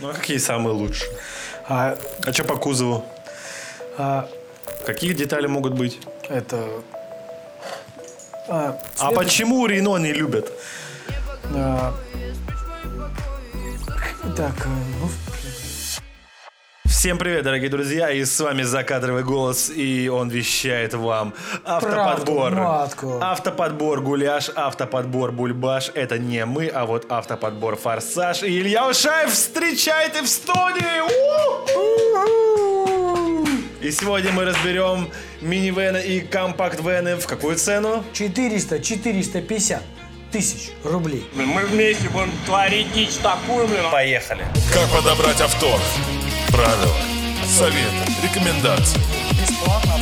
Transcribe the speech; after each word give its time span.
Ну 0.00 0.10
а 0.10 0.12
какие 0.14 0.38
самые 0.38 0.74
лучшие? 0.74 1.10
А, 1.68 1.98
А 2.26 2.32
что 2.32 2.44
по 2.44 2.56
кузову? 2.56 3.04
а, 3.96 4.28
Какие 4.86 5.12
детали 5.12 5.46
могут 5.46 5.74
быть? 5.74 5.98
это... 6.28 6.68
А, 8.48 8.78
А 8.98 9.08
цвет- 9.10 9.14
почему 9.16 9.66
Рено 9.66 9.96
не 9.98 10.12
любят? 10.12 10.50
а, 11.54 11.94
так, 14.36 14.54
э, 14.66 14.68
ну, 15.00 15.08
Всем 16.98 17.16
привет, 17.16 17.44
дорогие 17.44 17.70
друзья, 17.70 18.10
и 18.10 18.24
с 18.24 18.40
вами 18.40 18.64
Закадровый 18.64 19.22
голос, 19.22 19.70
и 19.70 20.08
он 20.08 20.30
вещает 20.30 20.94
вам 20.94 21.32
автоподбор. 21.64 22.50
Правду. 22.50 23.20
Автоподбор 23.22 24.00
гуляш, 24.00 24.50
автоподбор 24.52 25.30
бульбаш. 25.30 25.92
Это 25.94 26.18
не 26.18 26.44
мы, 26.44 26.66
а 26.66 26.86
вот 26.86 27.06
автоподбор 27.08 27.76
форсаж. 27.76 28.42
И 28.42 28.48
Илья 28.58 28.88
Ушаев 28.88 29.30
встречайте 29.32 30.22
в 30.22 30.26
студии! 30.26 31.00
У-ху! 31.70 32.26
И 33.80 33.92
сегодня 33.92 34.32
мы 34.32 34.44
разберем 34.44 35.08
минивены 35.40 35.98
и 35.98 36.18
компакт-вены 36.18 37.14
в 37.14 37.28
какую 37.28 37.54
цену? 37.54 38.02
400, 38.12 38.80
450 38.80 39.82
тысяч 40.32 40.70
рублей. 40.82 41.24
Мы 41.32 41.64
вместе 41.64 42.08
будем 42.08 42.32
творить 42.44 42.92
дичь 42.92 43.18
такую, 43.22 43.68
блин. 43.68 43.84
Поехали! 43.92 44.44
Как 44.74 44.88
подобрать 44.88 45.40
авто? 45.40 45.78
Правила, 46.52 46.96
советы, 47.46 48.12
рекомендации. 48.22 49.00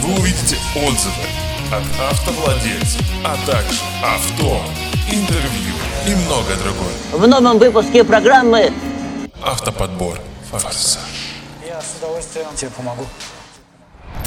Вы 0.02 0.20
увидите 0.20 0.56
отзывы 0.74 1.26
от 1.72 1.84
автовладельцев, 2.12 3.02
а 3.24 3.36
также 3.46 3.80
авто, 4.02 4.62
интервью 5.10 5.74
и 6.06 6.14
многое 6.14 6.56
другое. 6.56 6.94
В 7.12 7.26
новом 7.26 7.58
выпуске 7.58 8.04
программы 8.04 8.72
Автоподбор. 9.42 10.20
Форсаж. 10.50 11.02
Я 11.66 11.80
с 11.80 11.96
удовольствием 11.98 12.46
тебе 12.54 12.70
помогу. 12.70 13.06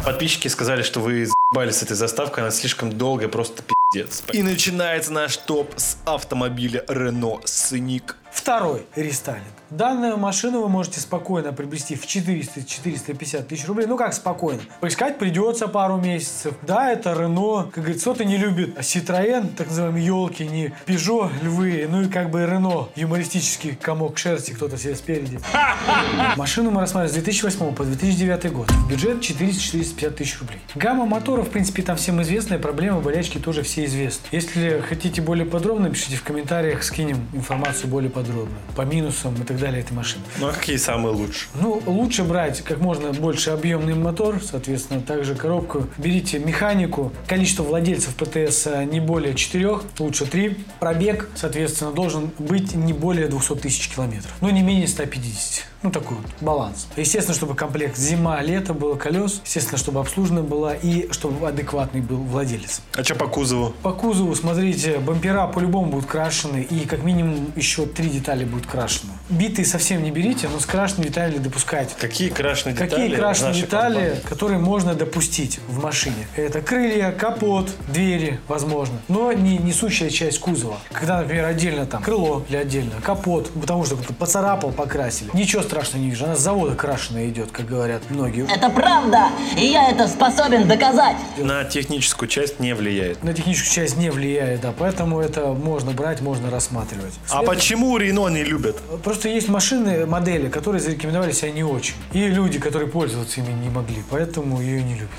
Подписчики 0.03 0.47
сказали, 0.47 0.81
что 0.83 0.99
вы 0.99 1.25
заебали 1.25 1.71
с 1.71 1.81
этой 1.83 1.95
заставкой, 1.95 2.43
она 2.43 2.51
слишком 2.51 2.97
долгая, 2.97 3.27
просто 3.29 3.63
пиздец. 3.63 4.23
И 4.33 4.43
начинается 4.43 5.11
наш 5.11 5.37
топ 5.37 5.73
с 5.77 5.97
автомобиля 6.05 6.83
Renault 6.87 7.45
Scenic. 7.45 8.15
Второй 8.31 8.85
рестайлинг. 8.95 9.58
Данную 9.69 10.17
машину 10.17 10.61
вы 10.61 10.69
можете 10.69 10.99
спокойно 10.99 11.53
приобрести 11.53 11.95
в 11.95 12.03
400-450 12.05 13.43
тысяч 13.43 13.67
рублей. 13.67 13.85
Ну 13.85 13.97
как 13.97 14.15
спокойно? 14.15 14.61
Поискать 14.79 15.19
придется 15.19 15.67
пару 15.67 15.97
месяцев. 15.97 16.55
Да, 16.63 16.91
это 16.91 17.13
Рено. 17.13 17.65
Как 17.65 17.83
говорится, 17.83 18.09
кто-то 18.09 18.25
не 18.25 18.37
любит 18.37 18.75
Citroën, 18.79 19.47
так 19.55 19.67
называемые 19.67 20.05
елки, 20.05 20.43
не 20.47 20.73
Peugeot, 20.87 21.29
львы. 21.43 21.87
Ну 21.87 22.01
и 22.01 22.07
как 22.07 22.31
бы 22.31 22.41
Рено. 22.47 22.89
Юмористический 22.95 23.75
комок 23.75 24.17
шерсти 24.17 24.53
кто-то 24.53 24.75
себе 24.75 24.95
спереди. 24.95 25.39
Машину 26.35 26.71
мы 26.71 26.81
рассматриваем 26.81 27.11
с 27.11 27.23
2008 27.23 27.75
по 27.75 27.83
2009 27.83 28.51
год. 28.51 28.71
Бюджет 28.89 29.19
400-450 29.19 30.09
тысяч 30.11 30.39
рублей. 30.39 30.59
Гамма 30.73 31.05
моторов, 31.05 31.47
в 31.47 31.51
принципе, 31.51 31.83
там 31.83 31.95
всем 31.95 32.19
известная. 32.23 32.57
Проблемы, 32.57 33.01
болячки 33.01 33.37
тоже 33.37 33.61
все 33.61 33.85
известны. 33.85 34.25
Если 34.31 34.83
хотите 34.87 35.21
более 35.21 35.45
подробно, 35.45 35.91
пишите 35.91 36.15
в 36.15 36.23
комментариях, 36.23 36.81
скинем 36.81 37.27
информацию 37.33 37.87
более 37.87 38.09
подробно. 38.09 38.57
По 38.75 38.81
минусам 38.81 39.35
и 39.35 39.43
так 39.45 39.58
далее 39.59 39.81
этой 39.81 39.93
машины. 39.93 40.23
Ну 40.39 40.47
а 40.47 40.53
какие 40.53 40.77
самые 40.77 41.13
лучшие? 41.13 41.49
Ну, 41.55 41.81
лучше 41.85 42.23
брать 42.23 42.61
как 42.61 42.79
можно 42.79 43.11
больше 43.11 43.51
объемный 43.51 43.93
мотор, 43.93 44.41
соответственно, 44.43 45.01
также 45.01 45.35
коробку. 45.35 45.87
Берите 45.97 46.39
механику. 46.39 47.11
Количество 47.27 47.63
владельцев 47.63 48.15
ПТС 48.15 48.67
а, 48.67 48.83
не 48.83 48.99
более 48.99 49.35
4, 49.35 49.79
лучше 49.99 50.25
3. 50.25 50.57
Пробег, 50.79 51.29
соответственно, 51.35 51.91
должен 51.91 52.31
быть 52.39 52.73
не 52.75 52.93
более 52.93 53.27
200 53.27 53.55
тысяч 53.55 53.89
километров. 53.89 54.33
Ну, 54.41 54.49
не 54.49 54.61
менее 54.61 54.87
150. 54.87 55.65
Ну, 55.81 55.91
такой 55.91 56.17
вот 56.17 56.25
баланс. 56.41 56.87
Естественно, 56.97 57.35
чтобы 57.35 57.55
комплект 57.55 57.97
зима-лето 57.97 58.73
было 58.73 58.95
колес. 58.95 59.41
Естественно, 59.45 59.77
чтобы 59.77 60.01
обслужена 60.01 60.41
была 60.41 60.73
и 60.73 61.09
чтобы 61.11 61.47
адекватный 61.47 62.01
был 62.01 62.17
владелец. 62.17 62.81
А 62.95 63.03
что 63.03 63.15
по 63.15 63.27
кузову? 63.27 63.73
По 63.81 63.93
кузову, 63.93 64.35
смотрите, 64.35 64.99
бампера 64.99 65.47
по-любому 65.47 65.91
будут 65.91 66.05
крашены, 66.07 66.67
и 66.69 66.85
как 66.85 67.03
минимум 67.03 67.51
еще 67.55 67.85
три 67.85 68.09
детали 68.09 68.43
будут 68.43 68.65
крашены. 68.65 69.13
Битые 69.29 69.65
совсем 69.65 70.01
не 70.01 70.09
берите, 70.09 70.47
но 70.51 70.59
с 70.59 70.65
крашенными 70.65 71.07
деталями 71.07 71.37
допускайте. 71.37 71.93
Какие 71.99 72.29
крашеные 72.29 72.73
детали? 72.73 72.89
Какие 72.89 73.15
крашеные 73.15 73.53
детали, 73.53 73.93
компании? 73.93 74.21
которые 74.27 74.59
можно 74.59 74.95
допустить 74.95 75.59
в 75.67 75.83
машине? 75.83 76.27
Это 76.35 76.61
крылья, 76.61 77.11
капот, 77.11 77.69
двери, 77.87 78.39
возможно, 78.47 78.99
но 79.07 79.31
не 79.31 79.57
несущая 79.57 80.09
часть 80.09 80.39
кузова. 80.39 80.79
Когда, 80.91 81.21
например, 81.21 81.45
отдельно 81.45 81.85
там 81.85 82.01
крыло 82.01 82.43
или 82.49 82.57
отдельно 82.57 82.93
капот, 83.03 83.51
потому 83.51 83.85
что 83.85 83.97
кто-то 83.97 84.13
поцарапал, 84.13 84.71
покрасили. 84.71 85.29
Ничего 85.33 85.61
страшного 85.61 86.01
не 86.01 86.09
вижу, 86.09 86.25
она 86.25 86.35
с 86.35 86.39
завода 86.39 86.75
крашеная 86.75 87.29
идет, 87.29 87.51
как 87.51 87.67
говорят 87.67 88.01
многие. 88.09 88.47
это 88.51 88.69
правда, 88.69 89.27
и 89.57 89.65
я 89.65 89.91
это 89.91 90.07
способен 90.07 90.67
доказать. 90.67 91.17
На 91.37 91.63
техническую 91.65 92.27
часть 92.27 92.59
не 92.59 92.73
влияет. 92.73 93.23
На 93.23 93.33
техническую 93.33 93.73
часть 93.73 93.97
не 93.97 94.09
влияет, 94.09 94.61
да, 94.61 94.73
поэтому 94.75 95.19
это 95.19 95.47
можно 95.53 95.91
брать, 95.91 96.21
можно 96.21 96.49
рассматривать. 96.49 97.13
А 97.29 97.43
почему 97.43 97.95
Рено 97.97 98.27
не 98.29 98.43
любят? 98.43 98.77
Просто 99.03 99.18
есть 99.27 99.49
машины, 99.49 100.05
модели, 100.05 100.49
которые 100.49 100.81
зарекомендовали 100.81 101.31
себя 101.31 101.51
не 101.51 101.63
очень. 101.63 101.95
И 102.13 102.27
люди, 102.27 102.59
которые 102.59 102.89
пользоваться 102.89 103.41
ими 103.41 103.51
не 103.51 103.69
могли, 103.69 104.03
поэтому 104.09 104.61
ее 104.61 104.83
не 104.83 104.93
любят. 104.93 105.09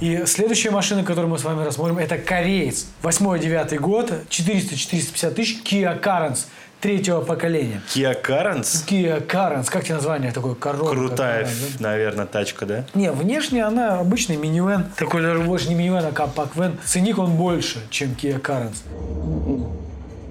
И 0.00 0.24
следующая 0.26 0.70
машина, 0.70 1.04
которую 1.04 1.30
мы 1.30 1.38
с 1.38 1.44
вами 1.44 1.64
рассмотрим, 1.64 1.98
это 1.98 2.18
кореец. 2.18 2.86
8-9 3.02 3.78
год, 3.78 4.12
400-450 4.28 5.30
тысяч, 5.32 5.58
Kia 5.64 6.00
Carens 6.00 6.46
третьего 6.80 7.22
поколения. 7.22 7.80
Kia 7.94 8.14
Carens? 8.22 8.84
Kia 8.86 9.26
Carens, 9.26 9.70
как 9.70 9.84
тебе 9.84 9.94
название 9.94 10.32
такое? 10.32 10.54
Коробка. 10.54 10.90
Крутая, 10.94 11.44
такая, 11.44 11.56
да? 11.78 11.88
наверное, 11.88 12.26
тачка, 12.26 12.66
да? 12.66 12.84
Не, 12.94 13.10
внешне 13.10 13.64
она 13.64 13.98
обычный 13.98 14.36
минивэн. 14.36 14.86
Такой 14.96 15.22
даже 15.22 15.40
больше 15.40 15.68
не 15.68 15.74
минивэн, 15.74 16.04
а 16.04 16.12
компакт-вэн. 16.12 16.78
Ценник 16.84 17.18
он 17.18 17.32
больше, 17.32 17.80
чем 17.90 18.10
Kia 18.10 18.40
Carens. 18.40 18.76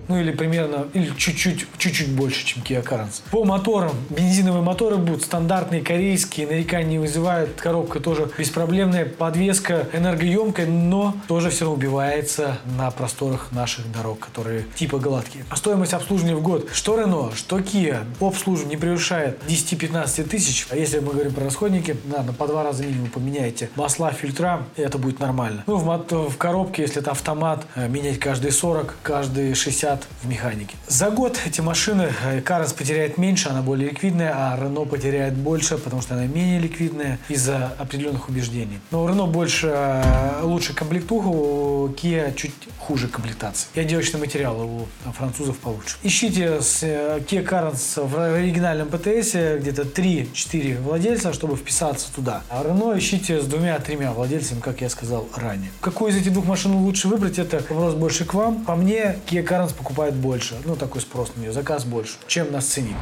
Ну 0.07 0.19
или 0.19 0.31
примерно, 0.31 0.87
или 0.93 1.11
чуть-чуть, 1.17 1.67
чуть-чуть 1.77 2.11
больше, 2.11 2.45
чем 2.45 2.63
Kia 2.63 2.83
Carens. 2.83 3.21
По 3.31 3.43
моторам, 3.43 3.93
бензиновые 4.09 4.61
моторы 4.61 4.97
будут 4.97 5.23
стандартные, 5.23 5.81
корейские, 5.81 6.47
нареканий 6.47 6.91
не 6.91 6.99
вызывают. 6.99 7.59
Коробка 7.59 7.99
тоже 7.99 8.29
беспроблемная, 8.37 9.05
подвеска 9.05 9.87
энергоемкая, 9.93 10.67
но 10.67 11.15
тоже 11.27 11.49
все 11.49 11.65
равно 11.65 11.75
убивается 11.75 12.59
на 12.77 12.89
просторах 12.91 13.51
наших 13.51 13.91
дорог, 13.91 14.19
которые 14.19 14.65
типа 14.75 14.99
гладкие. 14.99 15.45
А 15.49 15.55
стоимость 15.55 15.93
обслуживания 15.93 16.35
в 16.35 16.41
год, 16.41 16.69
что 16.73 16.99
Renault, 16.99 17.35
что 17.35 17.59
Kia, 17.59 18.03
по 18.19 18.27
обслуживанию 18.27 18.77
не 18.77 18.81
превышает 18.81 19.39
10-15 19.47 20.23
тысяч. 20.23 20.67
А 20.69 20.75
если 20.75 20.99
мы 20.99 21.13
говорим 21.13 21.33
про 21.33 21.45
расходники, 21.45 21.97
надо 22.05 22.33
по 22.33 22.47
два 22.47 22.63
раза 22.63 22.83
минимум 22.83 23.09
поменяйте 23.09 23.69
масла, 23.75 24.11
фильтра, 24.11 24.63
и 24.75 24.81
это 24.81 24.97
будет 24.97 25.19
нормально. 25.19 25.63
Ну, 25.67 25.77
в, 25.77 26.29
в 26.29 26.37
коробке, 26.37 26.83
если 26.83 27.01
это 27.01 27.11
автомат, 27.11 27.65
э, 27.75 27.87
менять 27.87 28.19
каждые 28.19 28.51
40, 28.51 28.95
каждые 29.03 29.55
60 29.55 29.94
в 30.21 30.27
механике. 30.27 30.75
За 30.87 31.09
год 31.09 31.37
эти 31.45 31.61
машины 31.61 32.11
э, 32.23 32.41
Каренс 32.41 32.73
потеряет 32.73 33.17
меньше, 33.17 33.49
она 33.49 33.61
более 33.61 33.89
ликвидная, 33.89 34.33
а 34.35 34.57
Renault 34.57 34.87
потеряет 34.87 35.33
больше, 35.33 35.77
потому 35.77 36.01
что 36.01 36.15
она 36.15 36.25
менее 36.25 36.59
ликвидная 36.59 37.19
из-за 37.29 37.73
определенных 37.77 38.29
убеждений. 38.29 38.79
Но 38.91 39.03
у 39.03 39.07
Renault 39.07 39.31
больше, 39.31 39.71
э, 39.73 40.41
лучше 40.43 40.73
комплектуха, 40.73 41.27
у 41.27 41.89
Kia 41.89 42.35
чуть 42.35 42.53
хуже 42.79 43.07
комплектация. 43.07 43.69
И 43.73 43.79
отделочный 43.79 44.19
материал 44.19 44.61
у 44.61 44.87
французов 45.11 45.57
получше. 45.57 45.97
Ищите 46.03 46.61
с 46.61 46.83
э, 46.83 47.19
Kia 47.27 47.47
Carens 47.47 48.05
в 48.05 48.35
оригинальном 48.35 48.89
ПТС 48.89 49.33
где-то 49.59 49.83
3-4 49.83 50.81
владельца, 50.81 51.33
чтобы 51.33 51.55
вписаться 51.55 52.07
туда. 52.13 52.43
А 52.49 52.63
Renault 52.63 52.97
ищите 52.97 53.41
с 53.41 53.45
двумя-тремя 53.45 54.11
владельцами, 54.11 54.59
как 54.59 54.81
я 54.81 54.89
сказал 54.89 55.27
ранее. 55.35 55.71
Какую 55.81 56.11
из 56.11 56.17
этих 56.17 56.33
двух 56.33 56.45
машин 56.45 56.73
лучше 56.75 57.07
выбрать, 57.07 57.39
это 57.39 57.57
вопрос 57.69 57.95
больше 57.95 58.25
к 58.25 58.33
вам. 58.33 58.63
По 58.65 58.75
мне, 58.75 59.17
Kia 59.27 59.45
Carens 59.45 59.73
покупает 59.85 60.15
больше. 60.15 60.55
Ну, 60.65 60.75
такой 60.75 60.99
спрос 60.99 61.31
на 61.35 61.41
нее, 61.41 61.53
заказ 61.53 61.85
больше, 61.85 62.17
чем 62.25 62.51
на 62.51 62.59
сцене. 62.59 62.95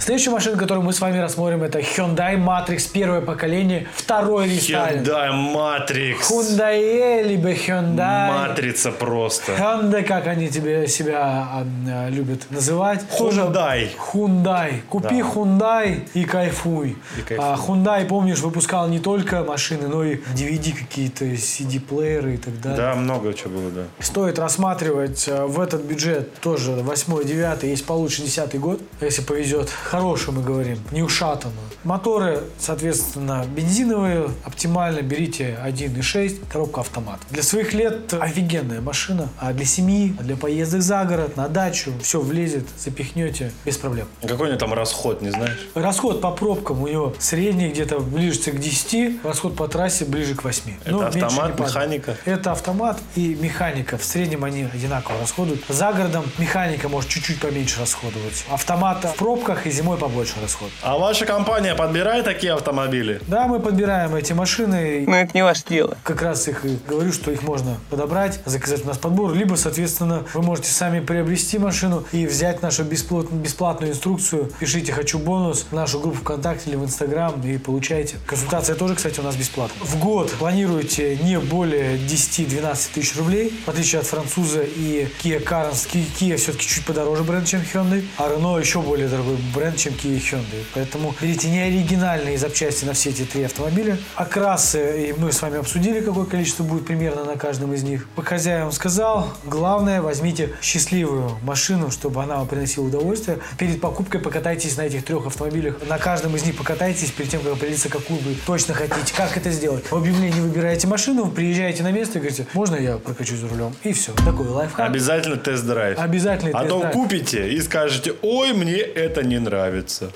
Следующая 0.00 0.30
машина, 0.30 0.56
которую 0.56 0.84
мы 0.84 0.92
с 0.92 1.00
вами 1.00 1.18
рассмотрим, 1.18 1.62
это 1.62 1.80
Hyundai 1.80 2.36
Matrix 2.36 2.88
первое 2.92 3.20
поколение, 3.20 3.88
второй 3.94 4.48
рестайлинг. 4.48 5.06
Hyundai 5.06 5.30
Matrix. 5.54 6.16
Hyundai, 6.30 7.22
либо 7.22 7.52
Hyundai. 7.52 8.48
Матрица 8.48 8.92
просто. 8.92 9.52
Hyundai, 9.52 10.04
как 10.04 10.26
они 10.28 10.48
тебе 10.48 10.86
себя 10.86 11.24
а, 11.24 11.66
а, 11.88 12.08
любят 12.10 12.50
называть. 12.50 13.04
Hyundai. 13.18 13.88
Hyundai. 14.12 14.80
Купи 14.88 15.22
Да. 15.22 15.28
Hyundai 15.28 16.08
и 16.14 16.24
кайфуй. 16.24 16.96
И 17.18 17.22
кайфуй. 17.22 17.44
А, 17.44 17.56
Hyundai, 17.56 18.06
помнишь, 18.06 18.38
выпускал 18.38 18.88
не 18.88 19.00
только 19.00 19.42
машины, 19.42 19.88
но 19.88 20.04
и 20.04 20.16
DVD 20.34 20.72
какие-то, 20.72 21.24
CD-плееры 21.24 22.34
и 22.34 22.36
так 22.36 22.60
далее. 22.60 22.78
Да, 22.78 22.94
много 22.94 23.34
чего 23.34 23.58
было, 23.58 23.70
да. 23.70 23.82
Стоит 23.98 24.38
рассматривать 24.38 25.26
э, 25.26 25.44
в 25.44 25.60
этот 25.60 25.82
бюджет 25.82 26.34
тоже 26.40 26.72
8-9, 26.72 27.66
есть 27.66 27.84
получше 27.84 28.22
10 28.22 28.58
год, 28.60 28.80
если 29.00 29.22
повезет. 29.22 29.68
Хорошую 29.88 30.36
мы 30.36 30.42
говорим, 30.42 30.78
не 30.92 31.02
ушатанную. 31.02 31.58
Моторы, 31.84 32.42
соответственно, 32.58 33.46
бензиновые, 33.48 34.30
оптимально 34.44 35.00
берите 35.00 35.58
1.6, 35.64 36.46
коробка 36.50 36.80
автомат. 36.80 37.20
Для 37.30 37.42
своих 37.42 37.72
лет 37.72 38.12
офигенная 38.12 38.80
машина, 38.80 39.28
а 39.38 39.52
для 39.52 39.64
семьи, 39.64 40.14
для 40.20 40.36
поездок 40.36 40.82
за 40.82 41.04
город, 41.04 41.36
на 41.36 41.48
дачу, 41.48 41.92
все 42.02 42.20
влезет, 42.20 42.66
запихнете 42.76 43.52
без 43.64 43.78
проблем. 43.78 44.06
Какой 44.20 44.48
у 44.48 44.50
него 44.50 44.58
там 44.58 44.74
расход, 44.74 45.22
не 45.22 45.30
знаешь? 45.30 45.68
Расход 45.74 46.20
по 46.20 46.32
пробкам 46.32 46.82
у 46.82 46.88
него 46.88 47.14
средний 47.18 47.68
где-то 47.68 48.00
ближе 48.00 48.38
к 48.38 48.58
10, 48.58 49.24
расход 49.24 49.56
по 49.56 49.68
трассе 49.68 50.04
ближе 50.04 50.34
к 50.34 50.44
8. 50.44 50.62
Это 50.80 50.90
Но 50.90 51.02
меньше 51.02 51.18
автомат, 51.20 51.58
механика? 51.60 52.16
Это 52.26 52.52
автомат 52.52 53.00
и 53.14 53.34
механика. 53.40 53.96
В 53.96 54.04
среднем 54.04 54.44
они 54.44 54.64
одинаково 54.64 55.20
расходуют. 55.20 55.62
За 55.68 55.92
городом 55.92 56.24
механика 56.38 56.88
может 56.88 57.08
чуть-чуть 57.08 57.40
поменьше 57.40 57.80
расходовать. 57.80 58.44
Автомата 58.50 59.08
в 59.08 59.16
пробках 59.16 59.66
и 59.66 59.70
зимой 59.78 59.96
побольше 59.96 60.34
расход. 60.42 60.70
А 60.82 60.98
ваша 60.98 61.24
компания 61.24 61.74
подбирает 61.74 62.24
такие 62.24 62.52
автомобили? 62.52 63.20
Да, 63.26 63.46
мы 63.46 63.60
подбираем 63.60 64.14
эти 64.14 64.32
машины. 64.32 65.04
Но 65.06 65.16
это 65.16 65.30
не 65.34 65.42
ваше 65.42 65.62
дело. 65.68 65.96
Как 66.02 66.20
раз 66.22 66.48
их 66.48 66.64
говорю, 66.88 67.12
что 67.12 67.30
их 67.30 67.42
можно 67.42 67.76
подобрать, 67.90 68.40
заказать 68.44 68.84
у 68.84 68.88
нас 68.88 68.98
подбор, 68.98 69.32
либо, 69.34 69.54
соответственно, 69.54 70.24
вы 70.34 70.42
можете 70.42 70.70
сами 70.70 71.00
приобрести 71.00 71.58
машину 71.58 72.04
и 72.12 72.26
взять 72.26 72.60
нашу 72.62 72.82
бесплат- 72.84 73.30
бесплатную 73.30 73.92
инструкцию. 73.92 74.50
Пишите 74.58 74.92
«Хочу 74.92 75.18
бонус» 75.18 75.66
в 75.70 75.74
нашу 75.74 76.00
группу 76.00 76.18
ВКонтакте 76.18 76.70
или 76.70 76.76
в 76.76 76.84
Инстаграм 76.84 77.40
и 77.42 77.56
получайте. 77.58 78.16
Консультация 78.26 78.74
тоже, 78.74 78.94
кстати, 78.96 79.20
у 79.20 79.22
нас 79.22 79.36
бесплатна. 79.36 79.76
В 79.84 79.98
год 79.98 80.30
планируете 80.32 81.16
не 81.22 81.38
более 81.38 81.96
10-12 81.98 82.90
тысяч 82.94 83.16
рублей, 83.16 83.52
в 83.64 83.68
отличие 83.70 84.00
от 84.00 84.06
француза 84.06 84.62
и 84.62 85.06
Kia 85.22 85.42
Carens. 85.42 85.88
Ki- 85.92 86.04
Kia 86.18 86.36
все-таки 86.36 86.66
чуть 86.66 86.84
подороже 86.84 87.22
бренд, 87.22 87.46
чем 87.46 87.60
Hyundai, 87.60 88.04
а 88.16 88.28
Renault 88.28 88.60
еще 88.60 88.80
более 88.80 89.08
дорогой 89.08 89.36
бренд, 89.54 89.67
чем 89.76 89.92
Kia 89.94 90.16
и 90.16 90.18
Hyundai. 90.18 90.64
Поэтому 90.74 91.14
берите 91.20 91.48
не 91.50 91.60
оригинальные 91.60 92.38
запчасти 92.38 92.84
на 92.84 92.92
все 92.92 93.10
эти 93.10 93.22
три 93.22 93.42
автомобиля. 93.44 93.98
Окрасы, 94.16 95.08
и 95.08 95.12
мы 95.12 95.32
с 95.32 95.42
вами 95.42 95.58
обсудили, 95.58 96.00
какое 96.00 96.24
количество 96.24 96.62
будет 96.64 96.86
примерно 96.86 97.24
на 97.24 97.36
каждом 97.36 97.74
из 97.74 97.82
них. 97.82 98.08
По 98.16 98.22
хозяевам 98.22 98.72
сказал, 98.72 99.32
главное, 99.44 100.00
возьмите 100.02 100.50
счастливую 100.62 101.38
машину, 101.42 101.90
чтобы 101.90 102.22
она 102.22 102.36
вам 102.36 102.46
приносила 102.46 102.84
удовольствие. 102.86 103.38
Перед 103.58 103.80
покупкой 103.80 104.20
покатайтесь 104.20 104.76
на 104.76 104.82
этих 104.82 105.04
трех 105.04 105.26
автомобилях. 105.26 105.76
На 105.88 105.98
каждом 105.98 106.36
из 106.36 106.44
них 106.44 106.56
покатайтесь 106.56 107.10
перед 107.10 107.30
тем, 107.30 107.40
как 107.42 107.54
определиться, 107.54 107.88
какую 107.88 108.20
вы 108.20 108.34
точно 108.46 108.74
хотите. 108.74 109.12
Как 109.16 109.36
это 109.36 109.50
сделать? 109.50 109.90
В 109.90 109.94
объявлении 109.96 110.40
выбираете 110.40 110.86
машину, 110.86 111.30
приезжаете 111.30 111.82
на 111.82 111.90
место 111.92 112.18
и 112.18 112.20
говорите, 112.20 112.46
можно 112.54 112.76
я 112.76 112.96
прокачусь 112.98 113.38
за 113.38 113.48
рулем? 113.48 113.74
И 113.82 113.92
все. 113.92 114.12
Такой 114.12 114.46
лайфхак. 114.48 114.86
Обязательно 114.88 115.36
тест-драйв. 115.36 115.98
Обязательный 115.98 116.52
А 116.52 116.64
то 116.64 116.80
тест-драйв. 116.80 116.94
купите 116.94 117.50
и 117.50 117.60
скажете, 117.60 118.14
ой, 118.22 118.52
мне 118.52 118.76
это 118.78 119.22
не 119.22 119.38
нравится. 119.38 119.57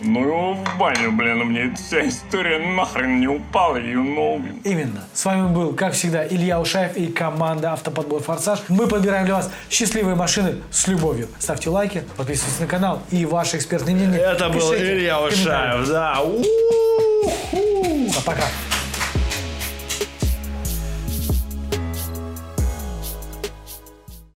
Ну 0.01 0.25
его 0.25 0.55
в 0.55 0.79
баню, 0.79 1.13
блин, 1.13 1.39
мне 1.39 1.65
эта 1.65 1.77
вся 1.77 2.09
история 2.09 2.59
нахрен 2.59 3.21
не 3.21 3.29
упала, 3.29 3.77
you 3.77 4.03
know, 4.03 4.39
блин. 4.39 4.61
Именно. 4.65 5.05
С 5.13 5.25
вами 5.25 5.53
был, 5.53 5.75
как 5.75 5.95
всегда, 5.95 6.27
Илья 6.27 6.61
Ушаев 6.61 6.97
и 6.97 7.07
команда 7.07 7.73
Автоподбор 7.73 8.23
Форсаж. 8.23 8.61
Мы 8.69 8.87
подбираем 8.87 9.25
для 9.25 9.35
вас 9.35 9.51
счастливые 9.71 10.17
машины 10.17 10.63
с 10.71 10.87
любовью. 10.89 11.29
Ставьте 11.39 11.71
лайки, 11.71 12.05
подписывайтесь 12.17 12.61
на 12.61 12.67
канал 12.67 13.03
и 13.11 13.27
ваши 13.27 13.57
экспертные 13.57 13.97
мнения. 13.97 14.19
Это 14.19 14.49
был 14.49 14.75
Илья. 14.75 15.21
Ушаев, 15.21 15.89
да. 15.89 16.21
У-ху. 16.21 17.63
Пока. 18.25 18.45